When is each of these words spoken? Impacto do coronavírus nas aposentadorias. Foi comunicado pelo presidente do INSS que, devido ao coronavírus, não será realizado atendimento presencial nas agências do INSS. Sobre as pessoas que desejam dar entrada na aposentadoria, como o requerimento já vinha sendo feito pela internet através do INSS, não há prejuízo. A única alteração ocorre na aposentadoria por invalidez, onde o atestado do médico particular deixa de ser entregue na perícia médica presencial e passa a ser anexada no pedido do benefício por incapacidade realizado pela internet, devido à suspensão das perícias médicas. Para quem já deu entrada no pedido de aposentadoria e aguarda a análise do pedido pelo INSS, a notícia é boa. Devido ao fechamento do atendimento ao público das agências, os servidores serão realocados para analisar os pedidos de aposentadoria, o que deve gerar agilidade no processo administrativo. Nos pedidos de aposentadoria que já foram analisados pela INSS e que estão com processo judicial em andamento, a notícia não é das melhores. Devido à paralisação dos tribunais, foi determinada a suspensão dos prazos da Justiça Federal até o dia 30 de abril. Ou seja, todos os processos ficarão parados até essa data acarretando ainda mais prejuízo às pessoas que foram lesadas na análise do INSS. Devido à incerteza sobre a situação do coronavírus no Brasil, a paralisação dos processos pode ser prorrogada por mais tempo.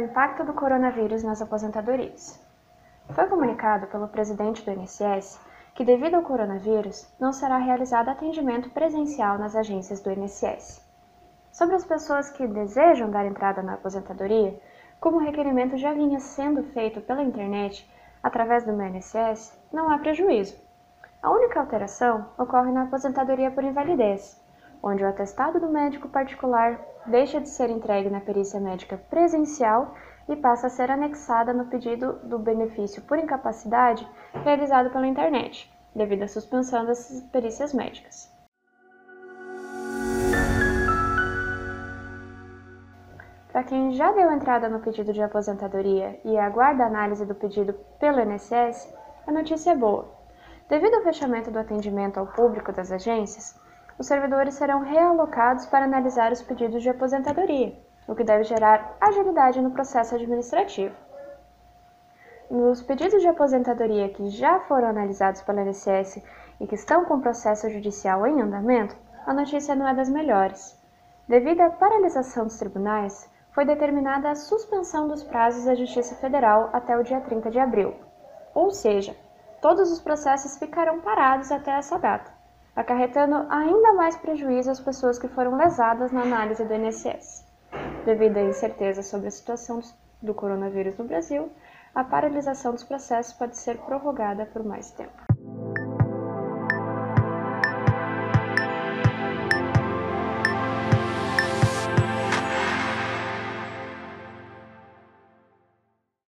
Impacto 0.00 0.44
do 0.44 0.54
coronavírus 0.54 1.22
nas 1.22 1.42
aposentadorias. 1.42 2.40
Foi 3.10 3.26
comunicado 3.26 3.86
pelo 3.88 4.08
presidente 4.08 4.64
do 4.64 4.70
INSS 4.70 5.38
que, 5.74 5.84
devido 5.84 6.14
ao 6.14 6.22
coronavírus, 6.22 7.06
não 7.18 7.32
será 7.32 7.58
realizado 7.58 8.08
atendimento 8.08 8.70
presencial 8.70 9.38
nas 9.38 9.54
agências 9.54 10.00
do 10.00 10.10
INSS. 10.10 10.82
Sobre 11.50 11.74
as 11.74 11.84
pessoas 11.84 12.30
que 12.30 12.46
desejam 12.46 13.10
dar 13.10 13.26
entrada 13.26 13.62
na 13.62 13.74
aposentadoria, 13.74 14.58
como 14.98 15.18
o 15.18 15.20
requerimento 15.20 15.76
já 15.76 15.92
vinha 15.92 16.20
sendo 16.20 16.62
feito 16.62 17.00
pela 17.00 17.22
internet 17.22 17.88
através 18.22 18.64
do 18.64 18.72
INSS, 18.72 19.58
não 19.72 19.90
há 19.90 19.98
prejuízo. 19.98 20.56
A 21.22 21.30
única 21.30 21.60
alteração 21.60 22.26
ocorre 22.38 22.72
na 22.72 22.84
aposentadoria 22.84 23.50
por 23.50 23.62
invalidez, 23.62 24.41
onde 24.82 25.04
o 25.04 25.08
atestado 25.08 25.60
do 25.60 25.68
médico 25.68 26.08
particular 26.08 26.80
deixa 27.06 27.40
de 27.40 27.48
ser 27.48 27.70
entregue 27.70 28.10
na 28.10 28.20
perícia 28.20 28.58
médica 28.58 28.96
presencial 29.08 29.94
e 30.28 30.36
passa 30.36 30.66
a 30.66 30.70
ser 30.70 30.90
anexada 30.90 31.52
no 31.52 31.66
pedido 31.66 32.14
do 32.24 32.38
benefício 32.38 33.02
por 33.02 33.18
incapacidade 33.18 34.06
realizado 34.44 34.90
pela 34.90 35.06
internet, 35.06 35.72
devido 35.94 36.22
à 36.22 36.28
suspensão 36.28 36.84
das 36.84 37.20
perícias 37.32 37.72
médicas. 37.72 38.32
Para 43.52 43.64
quem 43.64 43.92
já 43.92 44.10
deu 44.12 44.32
entrada 44.32 44.68
no 44.68 44.80
pedido 44.80 45.12
de 45.12 45.22
aposentadoria 45.22 46.18
e 46.24 46.38
aguarda 46.38 46.84
a 46.84 46.86
análise 46.86 47.26
do 47.26 47.34
pedido 47.34 47.74
pelo 48.00 48.20
INSS, 48.20 48.92
a 49.26 49.30
notícia 49.30 49.72
é 49.72 49.76
boa. 49.76 50.10
Devido 50.70 50.94
ao 50.94 51.02
fechamento 51.02 51.50
do 51.50 51.58
atendimento 51.58 52.18
ao 52.18 52.26
público 52.28 52.72
das 52.72 52.90
agências, 52.90 53.60
os 53.98 54.06
servidores 54.06 54.54
serão 54.54 54.80
realocados 54.80 55.66
para 55.66 55.84
analisar 55.84 56.32
os 56.32 56.42
pedidos 56.42 56.82
de 56.82 56.88
aposentadoria, 56.88 57.76
o 58.06 58.14
que 58.14 58.24
deve 58.24 58.44
gerar 58.44 58.96
agilidade 59.00 59.60
no 59.60 59.70
processo 59.70 60.14
administrativo. 60.14 60.94
Nos 62.50 62.82
pedidos 62.82 63.22
de 63.22 63.28
aposentadoria 63.28 64.08
que 64.08 64.28
já 64.28 64.60
foram 64.60 64.88
analisados 64.88 65.42
pela 65.42 65.62
INSS 65.62 66.22
e 66.60 66.66
que 66.66 66.74
estão 66.74 67.04
com 67.04 67.20
processo 67.20 67.68
judicial 67.70 68.26
em 68.26 68.40
andamento, 68.40 68.96
a 69.26 69.32
notícia 69.32 69.74
não 69.74 69.88
é 69.88 69.94
das 69.94 70.08
melhores. 70.08 70.78
Devido 71.28 71.60
à 71.60 71.70
paralisação 71.70 72.44
dos 72.44 72.58
tribunais, 72.58 73.30
foi 73.52 73.64
determinada 73.64 74.30
a 74.30 74.34
suspensão 74.34 75.06
dos 75.06 75.22
prazos 75.22 75.64
da 75.64 75.74
Justiça 75.74 76.14
Federal 76.16 76.70
até 76.72 76.96
o 76.96 77.02
dia 77.02 77.20
30 77.20 77.50
de 77.50 77.58
abril. 77.58 77.94
Ou 78.54 78.70
seja, 78.70 79.16
todos 79.60 79.90
os 79.90 80.00
processos 80.00 80.58
ficarão 80.58 81.00
parados 81.00 81.50
até 81.52 81.70
essa 81.70 81.98
data 81.98 82.41
acarretando 82.74 83.46
ainda 83.50 83.92
mais 83.92 84.16
prejuízo 84.16 84.70
às 84.70 84.80
pessoas 84.80 85.18
que 85.18 85.28
foram 85.28 85.56
lesadas 85.56 86.10
na 86.10 86.22
análise 86.22 86.64
do 86.64 86.74
INSS. 86.74 87.44
Devido 88.04 88.36
à 88.36 88.42
incerteza 88.42 89.02
sobre 89.02 89.28
a 89.28 89.30
situação 89.30 89.80
do 90.20 90.34
coronavírus 90.34 90.96
no 90.96 91.04
Brasil, 91.04 91.50
a 91.94 92.02
paralisação 92.02 92.72
dos 92.72 92.84
processos 92.84 93.32
pode 93.34 93.56
ser 93.56 93.76
prorrogada 93.78 94.46
por 94.46 94.64
mais 94.64 94.90
tempo. 94.90 95.31